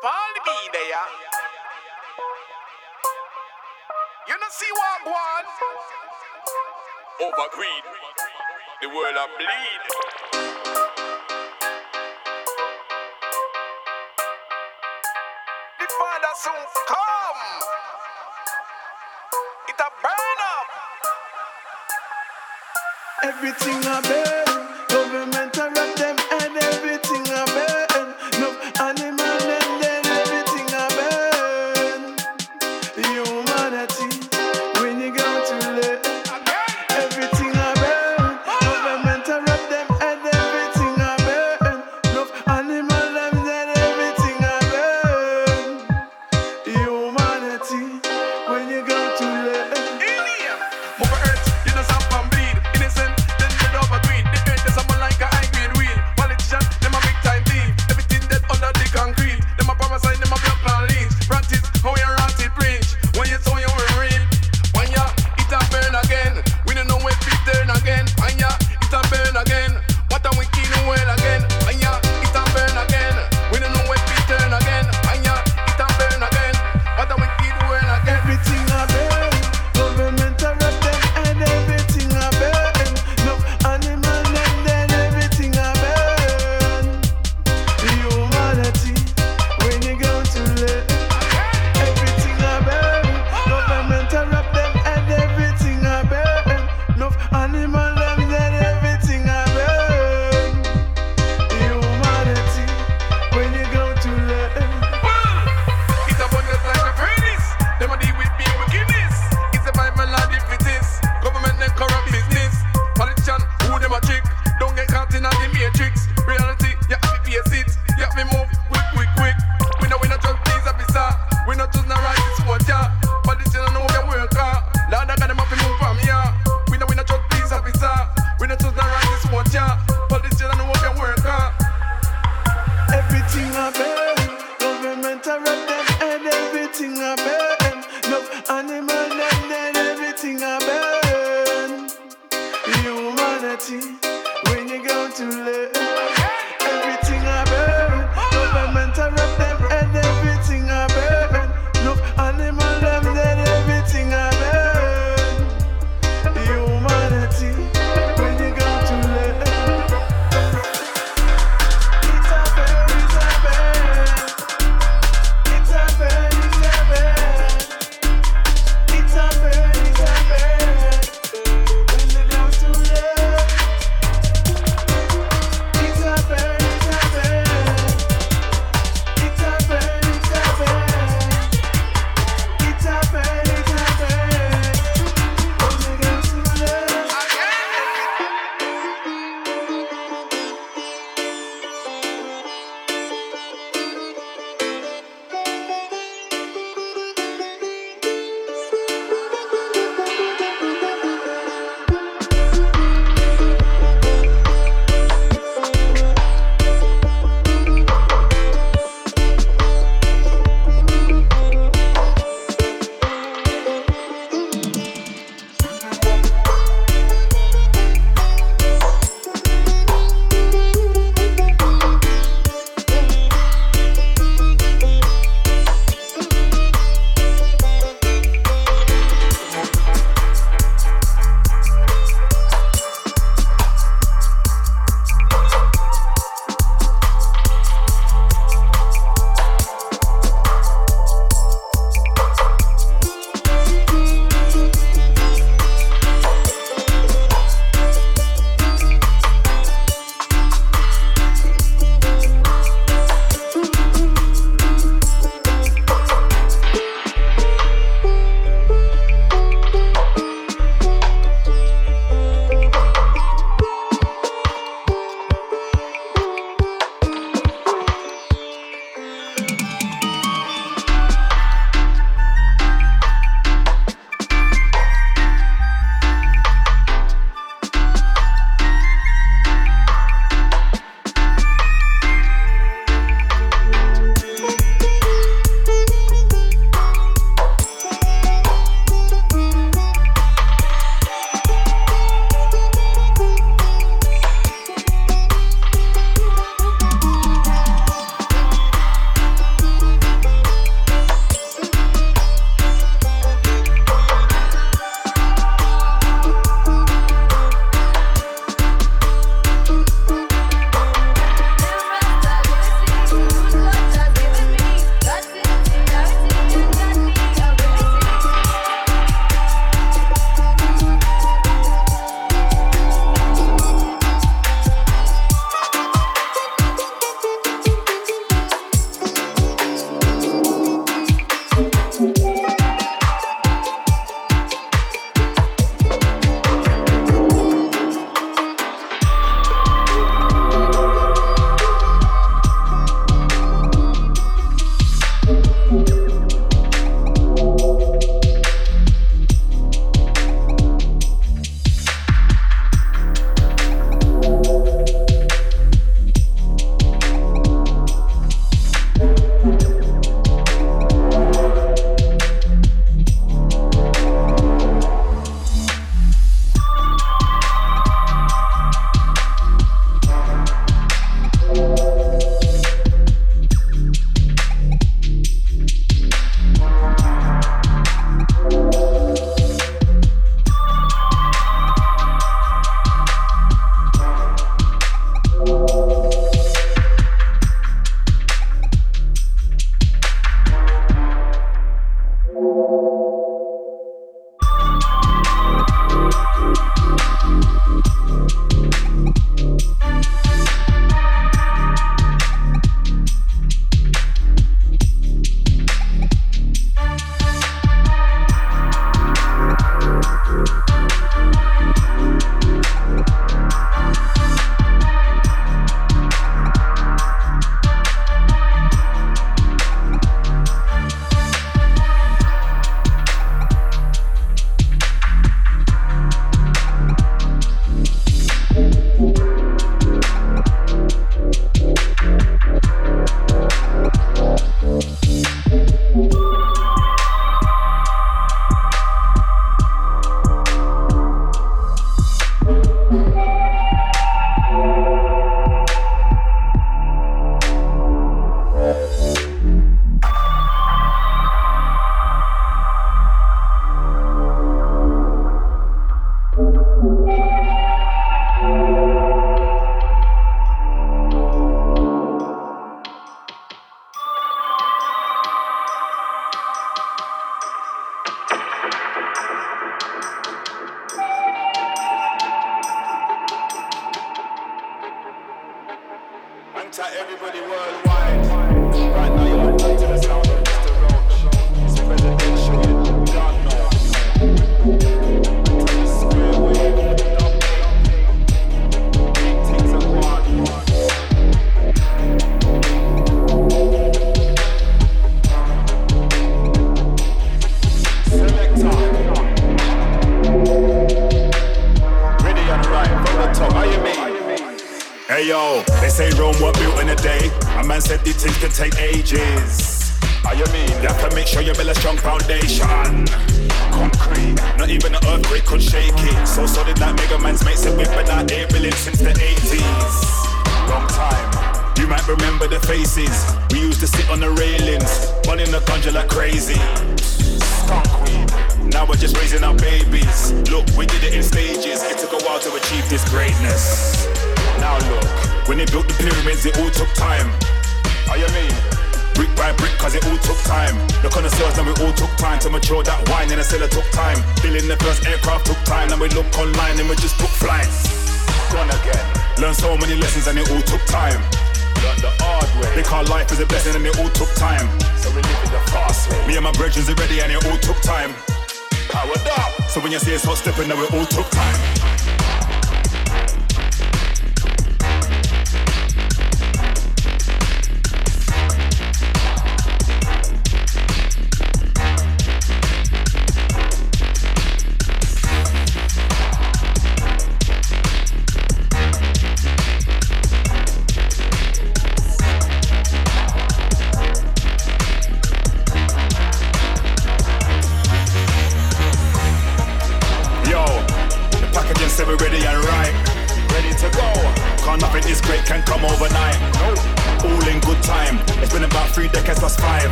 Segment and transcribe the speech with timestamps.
[0.00, 1.06] Paul be there.
[4.28, 5.44] You know see what go on?
[7.20, 7.84] Over green,
[8.80, 9.82] the world a bleed.
[15.80, 17.42] The father soon come.
[19.68, 20.68] It a burn up.
[23.24, 24.67] Everything a burn.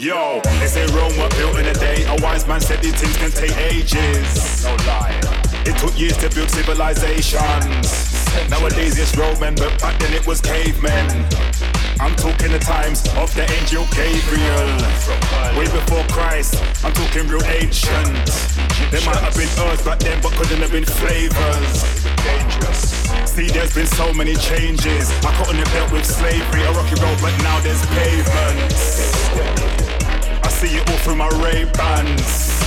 [0.00, 2.06] Yo, they say Rome were built in a day.
[2.06, 4.64] A wise man said these things can take ages.
[4.64, 5.12] No lie.
[5.66, 7.84] It took years to build civilizations.
[8.48, 11.04] Nowadays it's Roman, but back then it was cavemen.
[12.00, 14.72] I'm talking the times of the angel Gabriel.
[15.52, 18.24] Way before Christ, I'm talking real ancient.
[18.88, 21.84] There might have been earth back then, but couldn't have been flavors.
[22.24, 22.88] Dangerous.
[23.28, 25.12] See, there's been so many changes.
[25.20, 29.89] I couldn't have dealt with slavery, a rocky road, but now there's pavements.
[30.60, 32.60] See it all through my Ray Bans.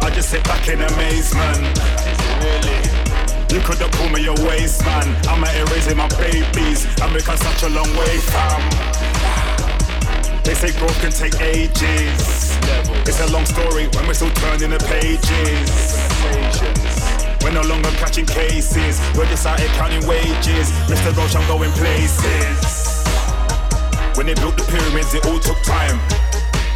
[0.00, 1.66] I just sit back in amazement.
[3.50, 5.02] You could have pulled me a waste, man.
[5.26, 6.86] I'm out here raising my babies.
[7.02, 8.62] I'm making such a long way, fam.
[10.44, 12.54] They say growth can take ages.
[13.02, 15.98] It's a long story when we're still turning the pages.
[17.42, 19.02] We're no longer catching cases.
[19.18, 20.70] We're just out here counting wages.
[20.86, 21.10] Mr.
[21.18, 23.02] Roach, I'm going places.
[24.14, 25.98] When they built the pyramids, it all took time.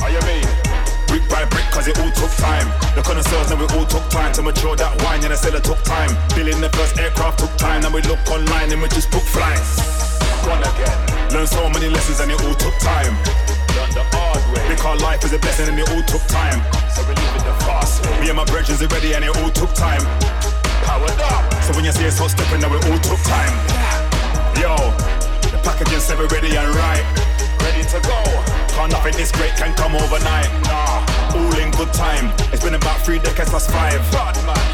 [0.05, 0.45] How you mean?
[1.09, 2.69] Brick by brick, cause it all took time.
[2.93, 5.65] The connoisseurs know it all took time to mature that wine, and I said it
[5.65, 6.13] took time.
[6.37, 9.81] Building the first aircraft took time, and we look online and we just book flights.
[10.45, 10.93] One again.
[11.33, 13.17] Learned so many lessons, and it all took time.
[13.73, 14.61] Learned the hard way.
[14.69, 16.61] Because life is a blessing, and it all took time.
[16.93, 18.21] So we live it the fast way.
[18.21, 20.05] Me and my brethren are ready, and it all took time
[20.85, 21.49] powered up.
[21.65, 23.57] So when you see us hot stepping, now we all took time.
[24.61, 24.77] Yo,
[25.49, 27.09] the packaging said ready and right.
[27.65, 28.64] Ready to go.
[28.75, 30.51] Can't nothing this great can come overnight.
[30.67, 31.07] Nah,
[31.39, 32.35] all in good time.
[32.53, 34.01] It's been about three decades plus five.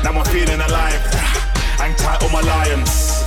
[0.03, 1.01] Now I'm feeling alive.
[1.81, 3.21] Hang tight on my lions.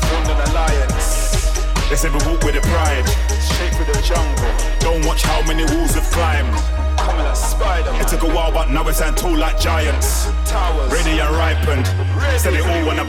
[1.90, 3.08] They said we walk with the pride.
[3.38, 4.50] Straight through the jungle.
[4.80, 6.58] Don't watch how many walls we've climbed.
[6.98, 8.02] Coming like.
[8.02, 10.26] It took a while, but now we stand tall like giants.
[10.50, 10.92] Towers.
[10.92, 11.86] Ready and ripened.
[12.40, 13.06] Said it all on a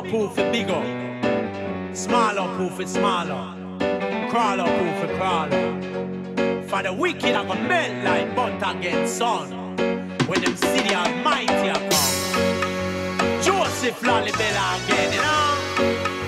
[0.00, 1.96] up poof it big up.
[1.96, 3.54] Smaller poof it smaller.
[4.30, 6.62] Crawler poof it crawler.
[6.68, 9.50] For the wicked I go melt like butter against sun.
[10.26, 11.90] When them see the almighty come.
[13.42, 16.19] Joseph Lalibela again, you know.